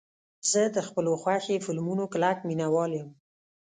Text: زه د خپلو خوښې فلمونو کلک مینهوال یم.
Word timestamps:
زه 0.51 0.61
د 0.75 0.77
خپلو 0.87 1.11
خوښې 1.21 1.57
فلمونو 1.65 2.03
کلک 2.13 2.37
مینهوال 2.47 2.91
یم. 2.99 3.09